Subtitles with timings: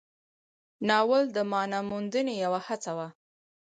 [0.87, 3.07] ناول د معنا موندنې یوه هڅه وه.